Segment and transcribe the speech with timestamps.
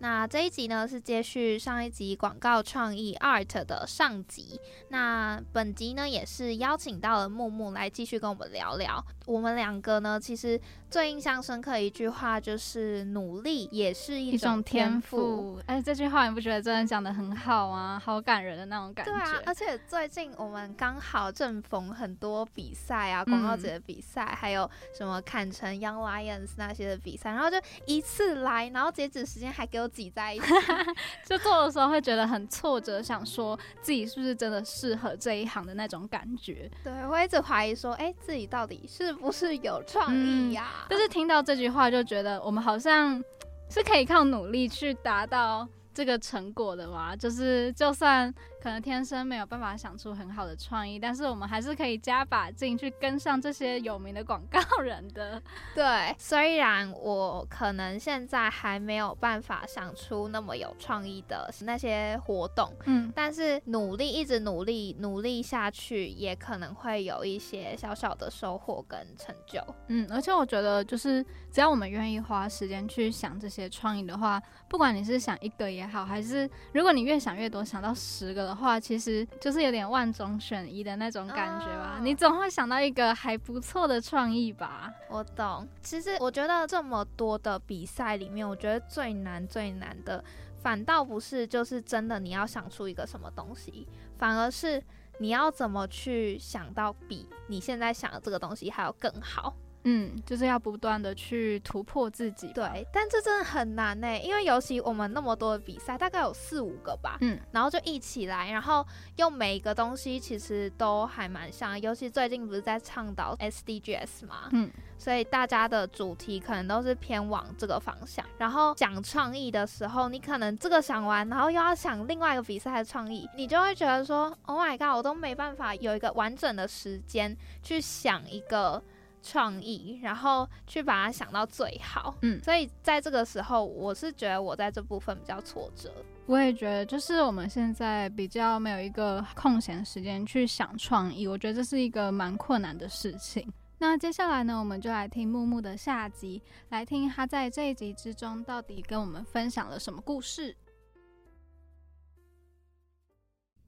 [0.00, 4.60] 那这一集呢是接续上一集广告创意 Art 的上集。
[4.90, 9.04] 那本集呢也是邀请到了木木来继续跟我们聊聊。
[9.26, 15.60] 我们两个呢，其实最印象深刻一句话就是“努力也是一种天赋”。
[15.66, 18.00] 哎，这句话你不觉得真的讲的很好啊？
[18.02, 19.12] 好感人的那种感觉。
[19.12, 30.46] 对啊，而且最近我们刚好正逢很多比赛啊，广告节的比赛，还有什么坎城 Young Lions 那些的比赛，然后就一次来，然后截止时间还给我挤在一起，
[31.28, 36.70] 就做的时候会觉得很挫折，想说自己是不是真的适合这一行的那种感觉。
[36.82, 39.18] 对我一直怀疑说，哎，自己到底是。
[39.18, 43.22] 不是有创意呀，但是听到这句话就觉得我们好像
[43.70, 48.34] 是可以靠努力去达到这个成果的嘛，就是就算。
[48.60, 55.40] 可能天生没有办法想出很好的创意，但是我们还是可以加把劲去跟上这些有名的广告人的。
[55.76, 69.62] 对，虽然我可能现在还没有办法想出那么有创意的那些活动，嗯，但是努力一直努力努力下去，也可能会有一些小小的收获跟成就。
[69.86, 78.47] 嗯，而且我觉得就是只要我们愿意花时间去想这些创意的话，不管你是想一个也好，还是如果你越想越多，想到十个。
[78.48, 82.00] 的话，其实就是有点万中选一的那种感觉吧。
[82.02, 84.90] 你总会想到一个还不错的创意吧？
[85.10, 85.68] 我懂。
[85.82, 90.24] 其实我觉得这么多的比赛里面，我觉得最难最难的，
[90.62, 93.86] 反倒不是就是真的你要想出一个什么东西，
[94.16, 94.82] 反而是
[95.18, 99.54] 你要怎么去想到比你现在想的这个东西还要更好。
[99.90, 102.52] 嗯，就是要不断的去突破自己。
[102.52, 118.22] 对，但这真的很难呢，因为尤其我们那么多的比赛，大概有四五个吧，嗯，然后就一起来，然后用每一个东西其实都还蛮像，尤其最近不是在倡导 SDGs 嘛，嗯，所以大家的主题可能都是偏往这个方向。
[118.36, 128.82] 然后讲创意的时候，你可能这个想完，然后又要想另外一个比赛的创意，你就会觉得说，Oh my god，我都没办法有一个完整的时间去想一个。
[129.22, 135.92] 创意，然后去把它想到最好，嗯，所以在这个时候，我是觉得我在这部分比较挫折。
[136.26, 143.50] 我也觉得，就是我们现在比较没有一个空闲时间去想创意，我觉得这是一个蛮困难的事情。
[143.78, 150.54] 那接下来呢，我们就来听木木的下集，来听他在这一集之中到底跟我们分享了什么故事。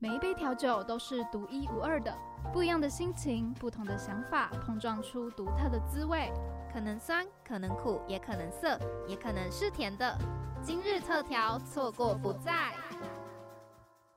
[0.03, 2.17] 每一杯调酒都是独一无二的，
[2.55, 6.33] 不一样的心情，不同的想法，碰撞出独特的滋味。
[6.73, 10.17] 可能酸，可能苦，也可能涩，也可能是甜的。
[10.63, 12.73] 今日特调，错过不再。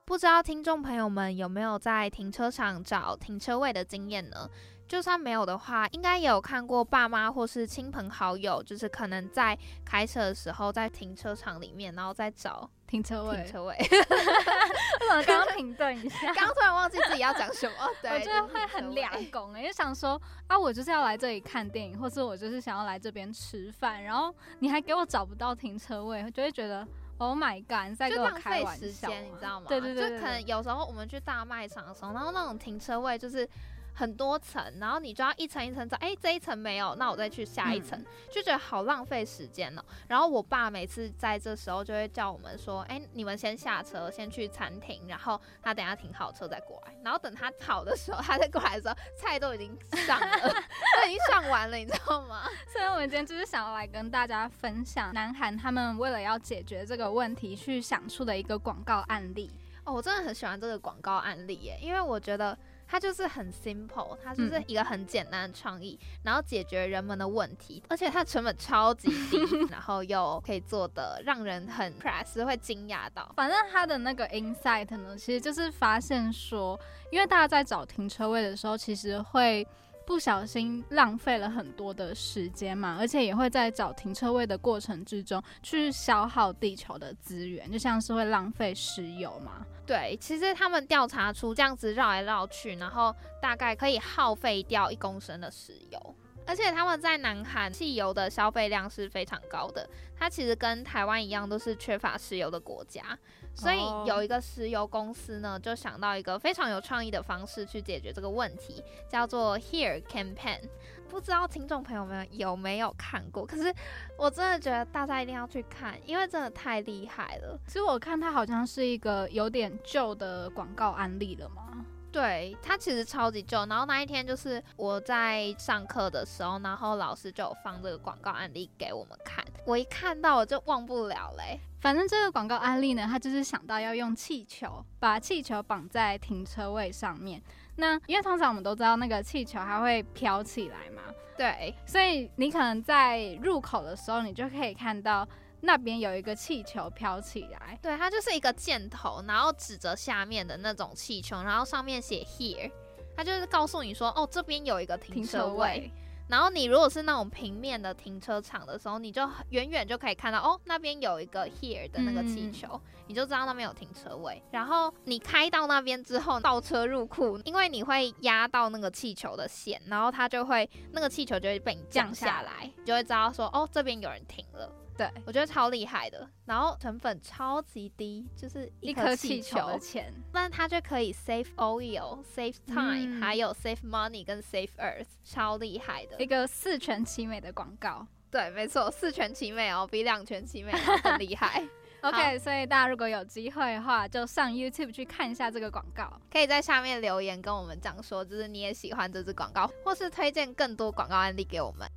[0.06, 4.48] 不知道听众朋友们有没有在停车场找停车位的经验呢？
[4.88, 12.70] 就算没有的话，应该也有看过爸妈或是亲朋好友，就是可能在开车的时候在停车场里面，然后再找。
[12.94, 13.74] 停车位，停车位。
[15.10, 17.74] 我刚刚停顿一下，刚刚突然忘记自己要讲什么。
[18.00, 26.86] 对，我觉得会很两公哎，就想说啊，我就是要来这里看电影，或是我就是想要来这边吃饭，然后你还给我找不到停车位，就会觉得
[27.18, 29.66] Oh my God，你在跟我开玩笑，你知道吗？
[29.68, 33.48] 对对对，就可能有时候我们去大卖场的时候，然后那种停车位就是。
[33.94, 39.82] 很多层，然后你就要一层一层找，哎，这一层没有，那我再去下一层，就觉得好浪费时间哦。
[40.08, 46.94] 然后我爸每次在这时候就会叫我们说，哎，你们先下车，先去餐厅，然后他等下停好车再过来。
[47.04, 52.48] 然后等他好的时候，他再过来的时候，菜都已经上了， 都已经上完了，你知道吗？
[52.72, 59.50] 所以我们今天就是想要来跟大家分享南韩他们为了要解决这个问题去想出的一个广告案例。
[59.84, 62.58] 哦，我真的很喜欢这个广告案例耶，因为我觉得。
[62.86, 69.38] 它就是很 simple，它就是一个很简单的创意，然后解决人们的问题，而且它成本超级低，
[69.70, 73.32] 然后又可以做的让人很 press 会惊讶到。
[73.36, 76.78] 反正它的那个 insight 呢，其实就是发现说，
[77.10, 79.66] 因为大家在找停车位的时候，其实会。
[80.06, 89.64] 不小心浪费了很多的时间嘛，而且也会在找停车位的过程之中去消耗地球的资源，就像是会浪费石油嘛。
[89.86, 96.14] 对，其实他们调查出这样子绕来绕去，然后大概可以耗费掉一公升的石油。
[96.46, 103.18] 而且他们在南韩汽油的消费量是非常高的，它其实跟台湾一样都是缺乏石油的国家，
[103.54, 110.60] 所以有一个石油公司呢，就想到一个非常有创意的方式去解决这个问题，叫做 Here Campaign。
[111.08, 113.46] 不知道听众朋友们有没有看过？
[113.46, 113.72] 可是
[114.18, 117.56] 我真的觉得大家一定要去看，因为真的太厉害了。
[117.66, 121.84] 其实我看它好像是一个有点旧的广告案例了嘛？
[122.10, 123.64] 对，它其实超级旧。
[123.66, 129.44] 然后那一天就是我在上课的时候，然后老师就有放这个广告案例给我们看。
[129.66, 131.58] 我一看到我就忘不了嘞。
[131.80, 137.42] 反正这个广告案例呢，他就是想到要用气球，把气球绑在停车位上面。
[137.76, 141.02] 那因为通常我们都知道那个气球它会飘起来嘛，
[141.36, 145.28] 对，所以你可能在入口的时候，你就可以看到
[145.60, 152.70] 那边有一个气球飘起来，对，它就是一个箭头，然后指着下面的那种气球，然后上面写 here，
[153.16, 155.90] 它就是告诉你说，哦，这边有一个停车位。
[156.28, 164.42] 然后你如果是那种平面的停车场的时候，你就远远就可以看到哦，那边有一个 here 的那个气球，你就知道那边有停车位。
[164.50, 174.70] 然后你开到那边之后，倒车入库，因为你会压到那个气球的线，然后它就会那个气球就会被你降下来，你就会知道说哦，这边有人停了。
[174.96, 179.66] 对，我觉得超厉害的，然后成本超级低，就是一颗气球。
[179.66, 186.16] 的钱，那它就可以 save oil、save time，还有 save money 跟 save earth，超厉害的。
[186.20, 188.06] 一个四全其美的广告。
[188.30, 191.66] 对，没错，四全其美哦，比两全其美更厉害。
[192.02, 201.88] OK，所以大家如果有机会的话，就上 YouTube 去看一下这个广告，可以在下面留言跟我们讲说，就是你也喜欢这支广告，或是推荐更多广告案例给我们。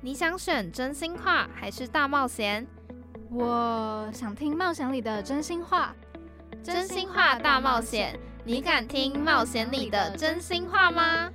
[0.00, 2.66] 你想选真心话还是大冒险？
[3.30, 5.94] 我想听冒险里的真心话。
[6.62, 11.30] 真心话大冒险，你敢听冒险里的真心话吗？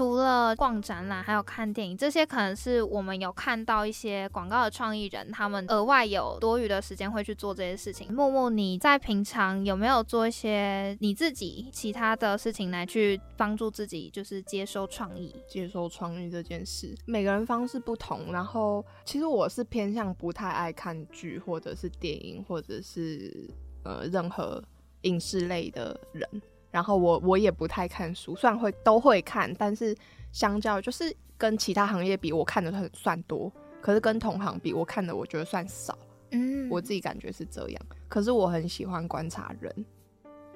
[0.00, 8.10] 除了逛展览，还有看电影，这些可能是我们有看到一些广告的创意人，他们额外有多余的时间会去做这些事情。
[8.10, 15.36] 木木，你在平常有没有做一些你自己其他的事情来去帮助自己，就是接收创意？
[15.46, 18.32] 接收创意这件事，每个人方式不同。
[18.32, 23.50] 然后，其实我是偏向不太爱看剧，或者是电影，或者是
[23.84, 24.64] 呃任何
[25.02, 26.26] 影视类的人。
[26.70, 29.96] 然后我我也不太看书，虽然会都会看，但是
[30.32, 35.98] 相较就是跟其他行业比，我看的很算多，可是跟同行比，我看的我觉得算少。
[36.32, 37.82] 嗯，我自己感觉是这样。
[38.08, 39.84] 可是我很喜欢观察人，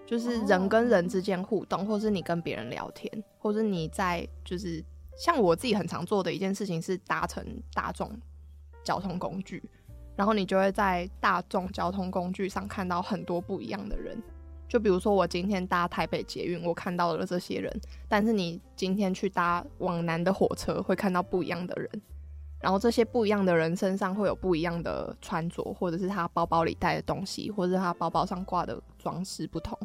[0.07, 4.85] 就是人跟人之间互动，或是你跟别人聊天，或是你在就是
[5.17, 8.09] 像我自己很常做的一件事情是搭乘大众
[8.85, 9.61] 交通工具，
[10.15, 14.17] 然后你就会在大众交通工具上看到很多不一样的人。
[14.75, 17.73] 就比如说，我今天搭台北捷运，我看到了这些人。
[18.09, 21.89] 但是你今天去搭往南的火车，会看到不一样的人。
[22.59, 29.79] 然后这些不一样的人身上会有不一样的穿着，或者是他包包里带的东西，或者是他包包上挂的装饰不同。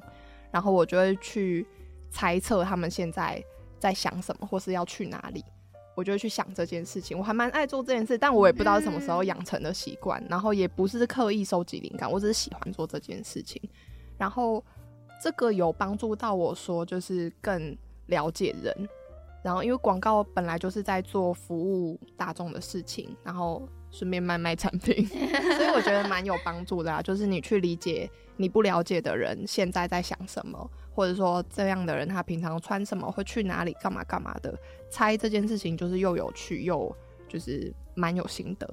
[0.49, 1.67] 然后我就会去
[2.09, 3.39] 猜测他们现在
[3.77, 5.45] 在想什么，或是要去哪里。
[5.93, 7.15] 我就会去想这件事情。
[7.15, 10.19] 我还蛮爱做这件事，但我也不知道什么时候养成的习惯。
[10.27, 13.61] 然后也不是刻意收集灵感，我只是喜欢做这件事情。
[14.17, 14.61] 然后
[15.21, 17.77] 这个有帮助到我说，就是更
[18.07, 18.89] 了解人。
[19.41, 25.05] 然后因为广告本来就是在做服务大众的事情，然后顺便卖卖产品，
[25.55, 27.01] 所以我觉得蛮有帮助的啊。
[27.01, 34.53] 就是你去理解你不了解的人现在在想什么，或者说这样的人他平常穿什么，会去哪里，干嘛干嘛的，
[34.89, 36.93] 猜这件事情就是又有趣又
[37.29, 38.67] 就是蛮有心得。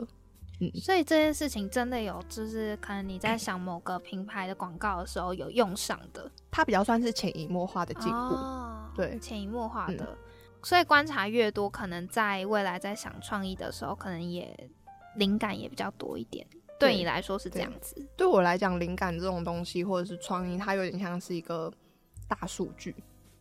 [0.83, 8.35] 所以这件事情真的有，就是可能你在想某个品牌的广告的时候有用上的，它比较算是潜移默化的进步，
[8.95, 10.17] 对，潜移默化的。
[10.63, 14.69] 所以观察越多，可能在未来在想创意的时候，可能也
[15.17, 16.47] 灵感也比较多一点。
[16.79, 21.73] 对你来说是这样子，对我来讲，灵感这种东西或者是创意，它有点像是一个
[22.27, 22.95] 大数据，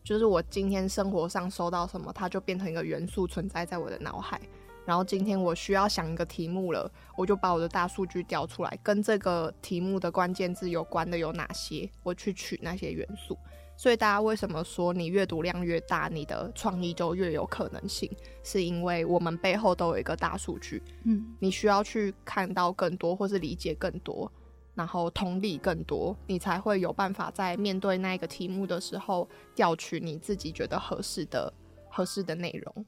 [0.04, 4.40] 就是我今天生活上收到什么，它就变成一个元素存在在我的脑海。
[4.86, 13.36] 然后今天我需要想一个题目了，我就把我的大数据调出来，跟这个题目的关键字有关的有哪些，我去取那些元素。
[13.78, 18.10] 所以大家为什么说你阅读量越大，你的创意就越有可能性？
[18.42, 24.32] 是因为我们背后都有一个大数据，嗯，你需要去看到更多，或是理解更多，
[24.74, 31.52] 然后同理更多，你才会有办法在面对那个题目的时候调取你自己觉得合适的、
[31.90, 32.86] 合适的内容。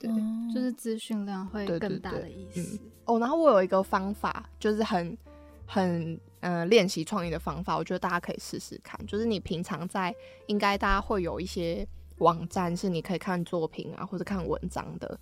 [0.00, 0.10] 对，
[0.52, 2.80] 就是资讯量会更大的意思。
[3.04, 5.16] 哦，然后我有一个方法，就是很
[5.66, 8.98] 很嗯练习创意的方法，我觉得大家可以试试看。
[9.06, 10.14] 就是你平常在
[10.46, 15.20] 应该大家会有一些网站是你可以看作品啊或者看文章的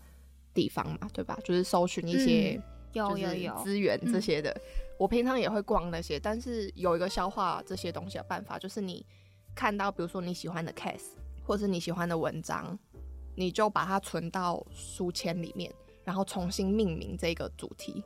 [0.55, 1.37] 地方嘛，对吧？
[1.43, 4.57] 就是搜寻一些有有有资源这些的。
[4.97, 9.05] 我平常也会逛那些，但是有一个消化这些东西的办法，就是你
[9.57, 12.79] 看到比如说你喜欢的 case 或是你喜欢的文章，
[13.39, 18.03] 你就把它存到书签里面，然后重新命名这个主题。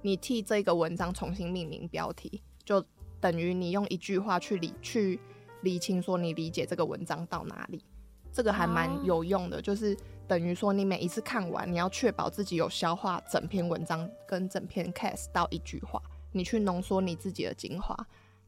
[0.00, 2.82] 你替这个文章重新命名标题，就
[3.20, 5.20] 等于你用一句话去理去
[5.60, 7.84] 理清说你理解这个文章到哪里，
[8.32, 9.60] 这个还蛮有用的。
[9.60, 9.94] 就是
[10.26, 16.00] 等于说你每一次看完，你要确保自己有消化整篇文章跟整篇 case 到一句话，
[16.32, 17.94] 你去浓缩你自己的精华，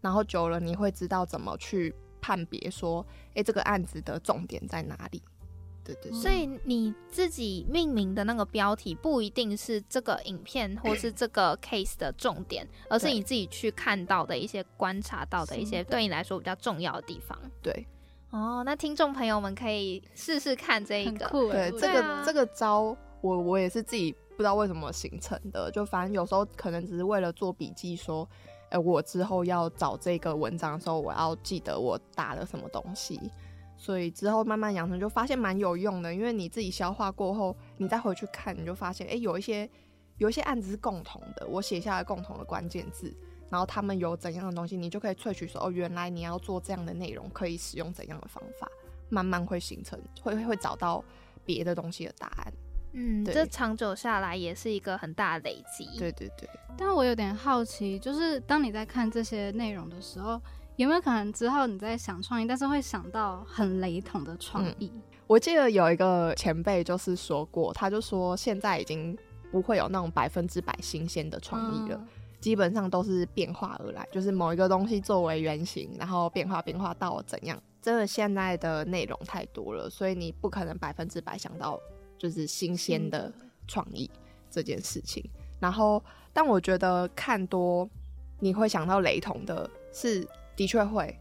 [0.00, 5.22] 然后久了你会知道怎么去判别说，诶，这个案子的重点在哪里。
[5.84, 17.38] 对对，所以你自己命名的那个标题不一定是这个影片或是这个 case 的重点，而是你自己去看到的一些观察到的一些对你来说比较重要的地方。
[17.62, 17.86] 对，
[18.30, 28.28] 哦，那听众朋友们可以试试看这一个，对，这个这个招我我也是自己不知道为什么形成的，就反正有时候可能只是为了做笔记，说，
[28.70, 33.20] 哎，我之后要找这个文章的时候，我要记得我打了什么东西。
[33.84, 36.14] 所以之后慢慢养成，就发现蛮有用的。
[36.14, 39.68] 因为你自己消化过后，你再回去看，你就发现，哎，有一些
[40.16, 43.14] 有一些案子是共同的，我写下来共同的关键字，
[43.50, 48.66] 然后他们有怎样的东西，你就可以萃取说，哦，原来你要做这样的内容，可以使用怎样的方法，
[49.10, 51.04] 慢慢会形成，会会找到
[51.44, 52.52] 别的东西的答案。
[52.94, 55.84] 嗯，这长久下来也是一个很大的累积。
[55.98, 56.48] 对对对。
[56.78, 60.40] 但我有点好奇，就是当你在看这些内容的时候。
[60.76, 64.90] 有没有可能之后你在想创意，但是会想到很雷同的创意？
[65.26, 69.16] 我记得有一个前辈就是说过，他就说现在已经
[69.52, 72.04] 不会有那种百分之百新鲜的创意了，
[72.40, 77.56] 基本上都是变化而来，就是某一个东西作为原型，然后变化变化到怎样。
[77.80, 81.78] 真的现在的内容太多了，所以你不可能百分之百想到
[82.18, 83.32] 就是新鲜的
[83.68, 84.10] 创意
[84.50, 85.24] 这件事情。
[85.60, 86.02] 然后，
[86.32, 87.88] 但我觉得看多
[88.40, 90.26] 你会想到雷同的是。
[90.56, 91.18] 的确会，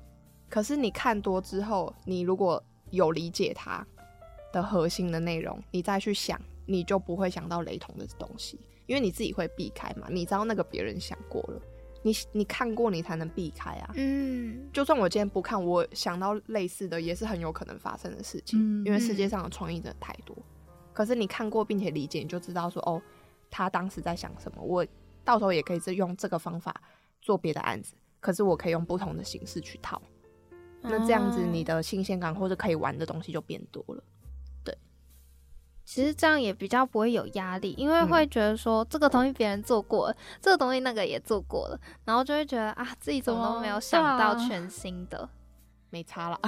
[0.50, 3.86] 可是你看多之后，你如果有理解它
[4.52, 10.08] 的核心的内容，你再去想，你就不会想到雷同的东西，因为你自己会避开嘛。
[10.10, 11.62] 你知道那个别人想过了，
[12.04, 13.92] 你你看过，你才能避开啊。
[13.96, 20.38] 嗯，就算我今天不看，我想到类似的也是很有可能发生的事情，因为世界上的创意真的太多。
[20.94, 23.02] 可是你看过并且理解，你就知道说哦，
[23.50, 24.62] 他当时在想什么。
[24.62, 24.86] 我
[25.24, 26.80] 到时候也可以是用这个方法
[27.20, 27.96] 做别的案子。
[28.24, 30.02] 可是我可以用不同的形式去套，
[30.82, 34.02] 那这样子你的新鲜感或者可以玩的东西就变多了。
[34.64, 34.74] 对，
[35.84, 45.30] 其实这样也比较不会有压力，因为会觉得说这个东西别人做过了，这个东西那个也做过了，然后就会觉得啊自己怎么都没有想到全新的，
[45.90, 46.40] 没差了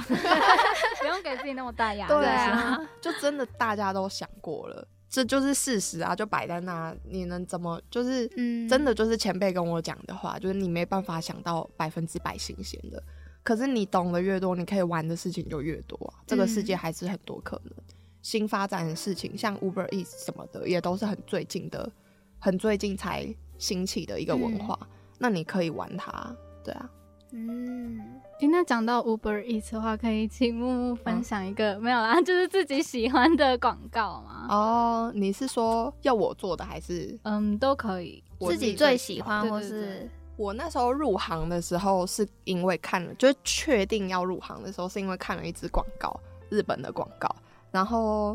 [0.98, 2.14] 不用给自己那么大压力。
[2.14, 4.88] 对啊， 就真的大家都想过了。
[5.08, 8.26] 这就是事实啊，就摆在那，你能怎么就是，
[8.68, 13.02] 真的就是前辈跟我讲的话，就是你没办法想到百分之百新鲜的，
[13.42, 16.20] 可是你懂得越多，你可以玩的事情就越多啊。
[16.26, 17.72] 这个世界还是很多可能
[18.20, 21.90] 新发展的事情，像 Uber Eats 什么的，也都是很最近的，
[22.38, 24.76] 很最近才兴起的一个文化。
[25.18, 26.90] 那你可以玩它，对啊。
[27.38, 28.00] 嗯，
[28.38, 34.46] 今天讲到 Uber Eats 的话，可以请木木分享一个没有啦， 就是自己喜欢的广告吗？
[34.48, 37.14] 哦，你是说要我做的还是？
[37.24, 47.28] 嗯，都可以，自己最喜欢或是我那时候入行的时候，是因为看了，就是确定要入行的时候，是因为看了一支广告，日本的广告，
[47.70, 48.34] 然后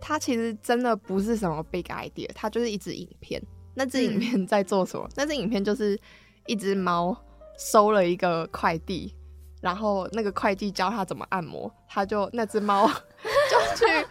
[0.00, 3.42] 它其实真的不是什么 big idea，它就是一支影片。
[3.74, 5.06] 那支影片在做什么？
[5.14, 6.00] 那支影片就是
[6.46, 7.14] 一只猫。
[7.58, 9.12] 收了一个快递，
[9.60, 12.86] 然后那个快递教他怎么按摩，他就那只猫
[13.50, 14.06] 就去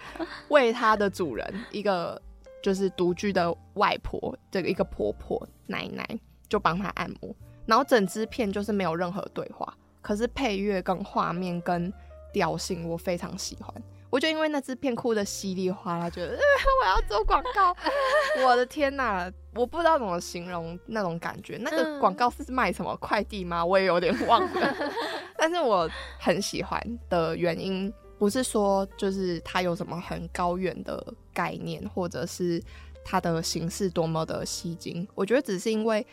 [0.50, 2.22] 喂它的主人，一个
[2.62, 6.06] 就是独居的外婆，这个一个婆婆奶奶
[6.50, 7.34] 就帮他按摩，
[7.66, 11.92] 然后整支片就是没有任何对话，可是配乐跟画面跟
[12.34, 13.74] 调性我非常喜欢。
[14.10, 16.32] 我就因为那支片哭的稀里哗啦，觉得
[16.82, 17.76] 我要做广告，
[18.46, 19.32] 我的天哪！
[19.54, 21.58] 我不知道怎么形容那种感觉。
[21.60, 23.66] 那个广告是卖什么快递吗？
[23.66, 24.76] 我也有点忘了。
[25.36, 32.64] 但是我很喜欢的原因，不是说就是它有什么很高远的概念，或者是
[33.04, 35.08] 它的形式多么的吸睛。
[35.16, 36.06] 我觉得只是因为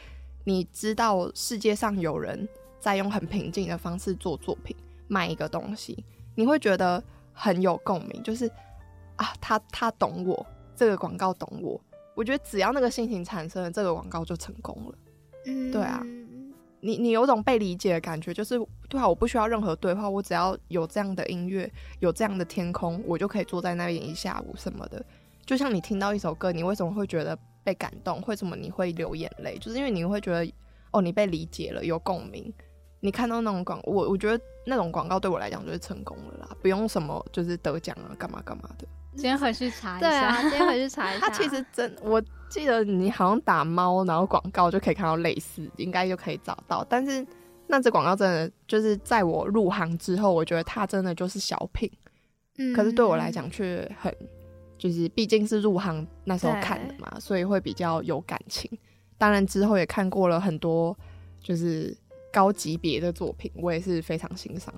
[0.45, 2.49] 你知道世界上有人
[2.81, 4.75] 在用很平静的方式做作品，
[5.07, 7.01] 卖一个东西，你会觉得。
[7.35, 8.51] 很有共鸣，就是
[9.17, 11.79] 啊，他他懂我，这个广告懂我。
[12.15, 14.95] 我觉得只要那个心情产生了，这个广告就成功了。
[15.47, 16.01] 嗯，对啊，
[16.81, 18.57] 你你有种被理解的感觉，就是
[18.89, 25.05] 对啊，我不需要任何对话，我只要有这样的音乐，有这样的天空，我就可以坐在那边一下午什么的。
[25.45, 28.23] 就像你听到一首歌，你为什么会觉得被感动？
[28.27, 29.59] 为什么你会流眼泪？
[29.59, 30.51] 就是因为你会觉得
[30.93, 32.53] 哦，你被理解了，有共鸣。
[33.05, 38.87] 你看到那种广，我我觉得那种广告对我来讲就是成功了啦，不用什么就是得奖啊，干嘛干嘛的。
[39.15, 40.09] 今天回去查一下。
[40.09, 41.29] 对啊， 今天回去查一下。
[41.29, 42.19] 他其实真，我
[42.49, 46.83] 记得你好像打猫，然后广告就可以看到类似，应该就可以找到。
[46.89, 47.25] 但是
[47.67, 51.91] 那支广告真的就是在我入行之后，我觉得它真的就是小品。
[52.57, 52.73] 嗯。
[52.73, 54.11] 可是对我来讲却很，
[54.79, 58.71] 就是毕竟是入行那时候看的嘛，所以会比较有感情。
[59.19, 60.97] 当然之后也看过了很多，
[61.43, 61.95] 就是
[62.35, 64.75] 高级别的作品，我也是非常欣赏。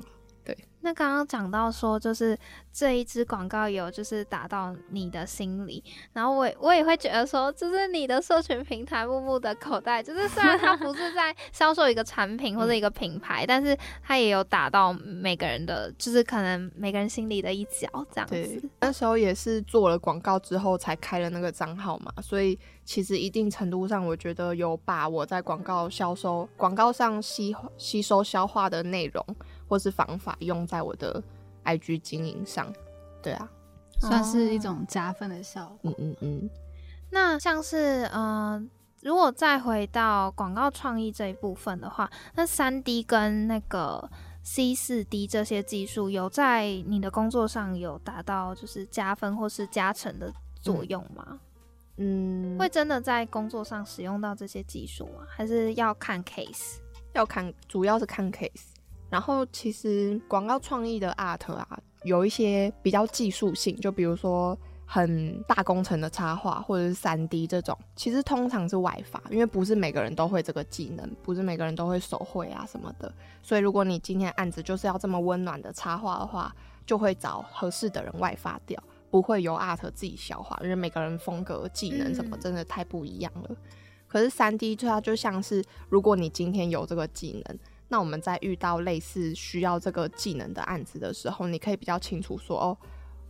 [0.87, 2.39] 对，那刚刚讲到说，就是
[2.73, 18.63] 这一支广告有就是打到你的心里，然后我我也会觉得说，就是你的社群平台木木的口袋，就是虽然它不是在 销售一个产品或者一个品牌，但是它也有打到每个人的，就是可能每个人心里的一角这样子。
[18.81, 29.27] 那时候也是做了广告之后才开了那个账号嘛，所以其实一定程度上，我觉得有把我在广告销售、广告上吸吸收消化的内容。
[29.69, 31.23] 或是方法用在我的
[31.65, 32.73] IG 经营上，
[33.23, 33.49] 对啊，
[34.01, 35.91] 算是一种加分的效果。
[35.91, 36.51] 嗯嗯嗯。
[37.11, 38.63] 那像是呃，
[39.03, 44.11] 如果再回到广告创意这一部分的话，那三 D 跟那个
[44.43, 51.41] C 四 D 这些技术有在你的工作上有达到就是加分或是加成的作用吗？
[51.97, 55.25] 嗯，会真的在工作上使用到这些技术吗？
[55.29, 56.77] 还是要看 case？
[57.15, 58.75] 要看，主要是看 case。
[59.09, 73.13] 然后其实广告创意的 art 啊，有一些比较技术性，就比如说很大工程的插画或者是三 D 这种，其实通常是外发，因为不是每个人都会这个技能，不是每个人都会手绘啊什么的。
[73.43, 83.57] 所以如果你今天案子就是要这么温暖的插画的话，就会找合适的人外发掉，不会由 art 自己消化，因为每个人风格、技能什么真的太不一样了。
[84.09, 87.59] 可是三 D 就它就像是，如果你今天有这个技能。
[87.89, 92.77] 那我们在遇到类似需要这个技能的案子的时候，你可以比较清楚说，哦，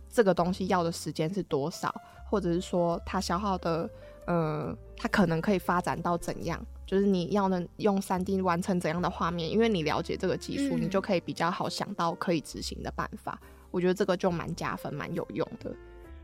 [0.09, 1.93] 这个东西要的时间是多少，
[2.27, 3.87] 或者是说它消耗的，
[4.25, 13.39] 呃，它可能可以发展到怎样，就是你要能用三 D 完成怎样的画面，因为你了解这个技术，你就可以比较好想到可以执行的办法。
[13.69, 15.71] 我觉得这个就蛮加分、蛮有用的。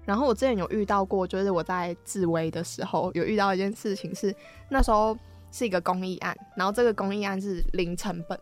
[0.05, 4.35] 然后我之前有遇到过，就是我在自微的时候有遇到一件事情，是
[4.69, 5.15] 那时候。
[5.53, 8.37] 是一个公益案，然后这个公益案是零成本，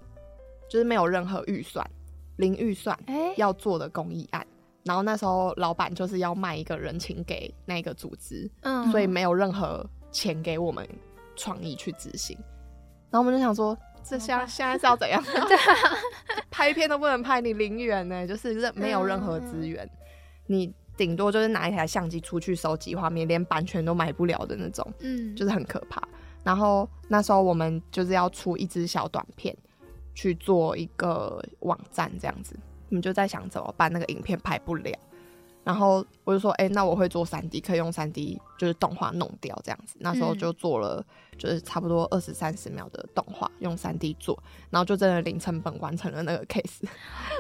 [0.70, 1.86] 就是没有任何预算，
[2.38, 2.98] 零预算
[3.36, 4.48] 要做的公益案。
[4.84, 10.88] 然后那时候老板就是要卖一个人情给那个组织，嗯，所以没有任何钱给我们
[11.36, 12.36] 创意去执行。
[13.12, 15.22] 然后我们就想说，这现现在是要怎样？
[15.48, 15.98] 对啊，
[16.50, 19.88] 拍片都不能拍，你零元呢，就是任没有任何资源，
[20.48, 26.02] 你顶多就是拿一台相机出去收集画面，连版权都买不了的那种，嗯，就是很可怕。
[26.44, 29.56] 然后那时候我们就是要出一支小短片，
[30.14, 32.56] 去做一个网站这样子，
[32.90, 34.92] 我们就在想怎么办，那个影片拍不了。
[35.64, 39.96] 然后我就说，哎，那我会做三 D，可以用三 D 就是动画弄掉这样子。
[40.00, 41.06] 那时候就做了，
[41.38, 46.84] 就是差不多二十三十秒的动画，用三 D 做，然后就真的零成本完成了那个 case。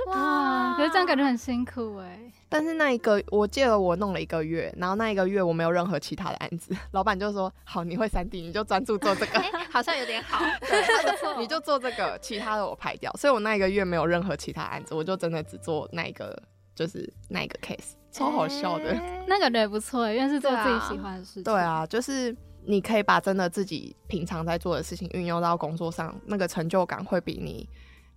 [0.08, 2.32] 哇，可是这样感觉很辛苦哎。
[2.48, 10.46] 但是那一个，我记得我弄了一个月，然后那一个月我没有任何其他的案子，老板就说，好，你会三 D，你就专注做这个， 好像有点好，
[11.40, 13.12] 你就做这个，其他的我排掉。
[13.14, 16.38] 所以我那一个月没有任何其他案子，我就真的只做那一个，
[16.76, 17.94] 就是那一个 case。
[18.12, 18.94] 超好笑的，
[19.28, 21.44] 那个也不错，因为是做自己喜欢的事情。
[21.44, 27.68] 对啊，就是你可以把真的自己平常在做的事情运用到工作上，那个成就感会比你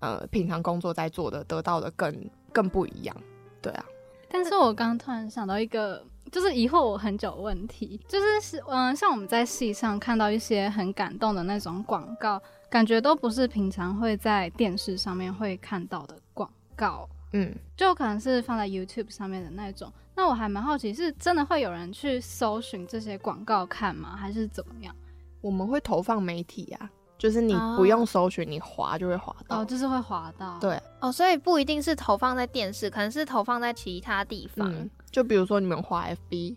[0.00, 3.16] 呃平常工作在做的得到的更更不一样。
[3.62, 3.84] 对啊，
[4.28, 17.08] 但是我刚刚突然想到一个，就是疑惑我很久问题，就是是嗯，像我们在戏上看到一些很感动的那种广告，感觉都不是平常会在电视上面会看到的广告。
[17.36, 19.92] 嗯，就可能是放在 YouTube 上面的那种。
[20.14, 24.16] 那我还蛮好奇，是真的会有人去搜寻这些广告看吗？
[24.16, 24.94] 还是怎么样？
[25.40, 29.60] 我们会投放媒体啊，就是你不用搜寻，你滑就会滑到。
[29.60, 30.56] 哦，就是会滑到。
[30.60, 30.80] 对。
[31.00, 34.88] 哦，所以不一定是投放在电视，可能是投放在其他地方。
[35.10, 36.54] 就比如说你们滑 FB，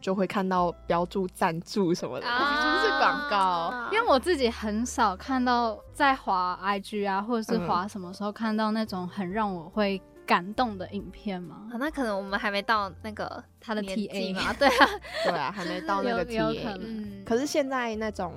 [0.00, 3.72] 就会看到标注赞助什么的，就是广告。
[3.92, 10.02] 因为我自己很少看到在滑 IG 啊，或者是滑什么时候看到那种很让我会。
[10.26, 11.68] 感动的影片吗？
[11.78, 14.88] 那可能我们还没到那个他的 T A 嘛，对啊，
[15.24, 17.22] 对啊，还没到那个 T A。
[17.24, 18.34] 可是现在那种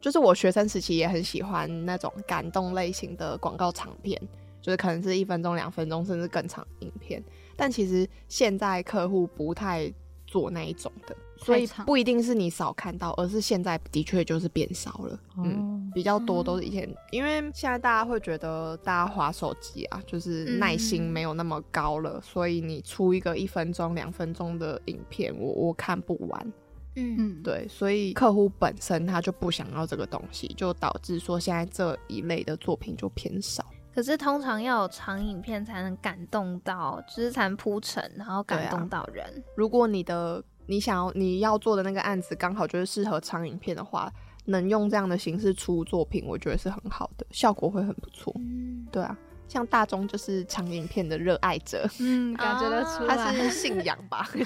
[0.00, 4.16] 就是我学生时期也很喜欢那种感动类型的广告长片，
[4.62, 7.22] 就是可能是一分钟、两分钟，甚至更长影片。
[7.56, 9.92] 但其实现在客户不太
[10.26, 15.18] 做那一种的，所以不一定是你少看到，而是现在的确就是变少了。
[15.38, 26.52] 嗯，比较多都是以前，因为现在大家会觉得大家划手机啊，就是耐心没有那么高了，所以你出一个一分钟、两分钟的影片，我我看不完。
[26.96, 33.64] 嗯，对，所以客户本身他就不想要这个东西，就导致说现在这一类的作品就偏少。
[33.94, 39.24] 可是通常要有长影片才能感动到，就是才能铺陈，然后感动到人。
[39.56, 44.12] 如果你的你想要你要做的那个案子刚好就是适合长影片的话，
[44.44, 48.32] 能用这样的形式出作品，我觉得是很好的，效果会很不错。
[48.38, 49.18] 嗯，对啊。
[49.48, 54.28] 像大钟就是长影片的热爱者，嗯，感觉得出来，他是信仰吧？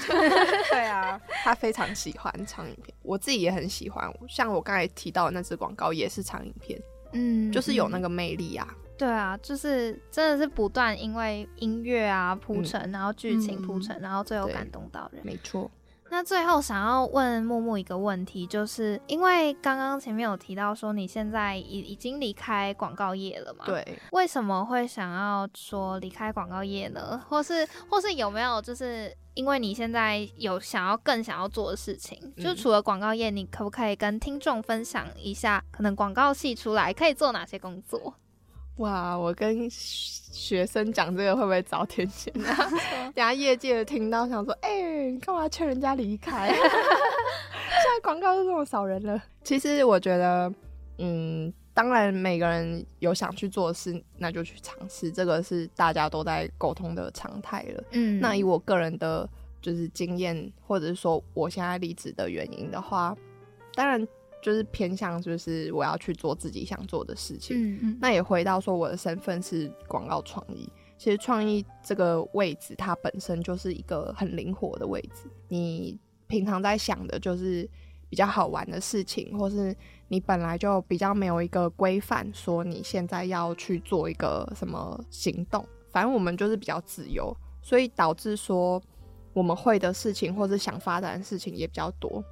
[0.70, 4.08] 对啊， 他非常喜欢长影片，我自己也很喜欢。
[4.28, 6.80] 像我刚才提到的那支广告也是长影片，
[7.14, 8.72] 嗯，就是有那个魅力啊。
[8.96, 15.20] 对啊，就是真的是不断因为音乐啊铺陈，然后剧情铺陈，然后最后感动到人。
[15.26, 15.68] 没错。
[16.12, 23.64] 那最后想要问木木一个问题，就是因为刚刚前面有提到说你现在已已经离开广告业了嘛？
[23.64, 23.98] 对。
[24.10, 27.18] 为什么会想要说离开广告业呢？
[27.30, 32.20] 或是或是有没有就是因为你现在有想要更想要做的事情？
[32.36, 38.14] 就除了广告业，你可不可以跟听众分享一下，可能广告系出来可以做哪些工作？
[38.76, 42.32] 哇，我跟学生讲这个会不会遭天谴？
[43.12, 46.48] 等下业界听到想说，哎，你干嘛劝人家离开？
[46.52, 49.22] 现在广告都这么少人了。
[49.44, 50.52] 其实我觉得，
[50.98, 57.84] 嗯，当然每个人有想去做的事，那就去尝试，这个是大家都在沟通的常态了。
[57.90, 59.28] 嗯，那以我个人的，
[59.60, 63.14] 就是经验，或者是说我现在离职的原因的话，
[63.74, 64.08] 当然。
[64.42, 67.56] 就是偏向，就是我要去做自己想做的事情。
[67.56, 67.98] 嗯嗯。
[68.00, 70.68] 那也回到说，我的身份是广告创意。
[70.98, 75.30] 其实创意这个位置，它本身就是一个很灵活的位置。
[75.48, 77.68] 你平常在想的就是
[78.08, 79.74] 比较好玩的事情，或是
[80.08, 85.66] 你本来就比较没有一个规范，说你现在要去做一个什么行动。
[85.90, 88.80] 反正我们就是比较自由，所以导致说
[89.32, 92.22] 我们会的事情，或是想发展的事情也比较多。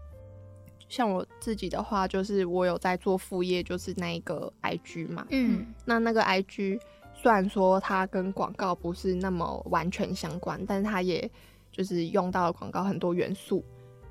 [0.91, 5.25] 像我自己的话，就是我有在做副业，就是那一个 IG 嘛。
[5.31, 6.81] 嗯，那那个 IG
[7.15, 11.31] 虽然说它跟广告不是那么完全相关，但是它也
[11.71, 13.65] 就是用到了广告很多元素，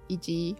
[0.08, 0.56] 以及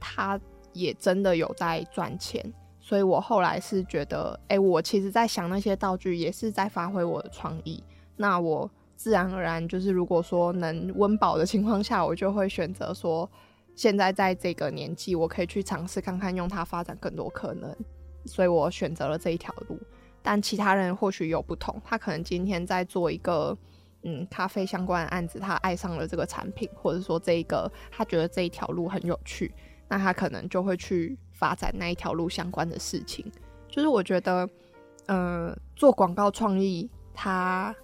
[0.00, 0.38] 它
[0.72, 2.44] 也真的有在赚钱。
[2.80, 7.80] 所以我后来是觉得，哎，我其实在想那些道具，也是在发挥我的创意。
[8.16, 13.30] 那我自然而然就是，如果说能温饱的情况下，我就会选择说。
[13.74, 17.74] 现在在这个年纪，我可以去尝试看看用它发展更多可能，
[18.24, 19.78] 所以我选择了这一条路。
[20.22, 23.56] 但其他人或许有不同，他可能今天在做一个
[24.04, 29.52] 嗯咖啡相关的案子，他爱上了这个产品，或者说这一个他觉得这一条路很有趣，
[29.88, 33.30] 那他可能就会去发展那一条路相关的事情。
[33.68, 34.48] 就是我觉得，
[35.08, 37.74] 嗯，做广告创意它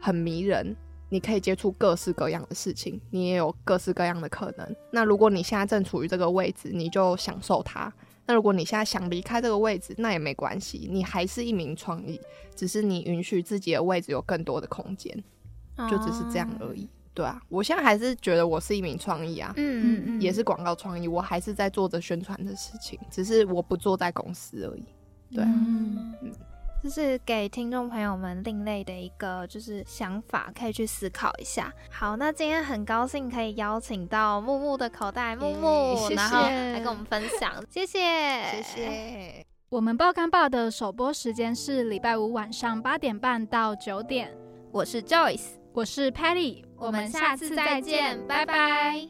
[0.00, 0.74] 很迷人。
[1.08, 4.76] 你可以接触各式各样的事情，你也有各式各样的可能。
[4.90, 7.92] 那如果你现在正处于这个位置，你就享受它。
[8.26, 12.20] 那如果你现在想离开这个位置，那也没关系，你还是一名创意，
[12.56, 15.16] 只是你允许自己的位置有更多的空间，
[15.88, 16.88] 就只是这样而已。
[17.14, 24.84] 对啊，我现在还是觉得我是一名创意啊，嗯嗯嗯，也是广告创意，我还是在做着宣传的事情，只是我不坐在公司而已。
[25.32, 26.32] 对啊，嗯。
[26.86, 31.72] 就是给听众朋友们另类的一个就是想法，可以去思考一下。
[31.90, 37.98] 好，那今天很高兴可以邀请到木木的口袋木木，然后来跟我们分享，谢谢，
[38.52, 39.46] 谢谢。
[39.68, 44.32] 我们爆肝报的首播时间是礼拜五晚上八点半到九点。
[44.70, 49.08] 我是 Joyce，我是 Patty，我们下次再见，拜拜。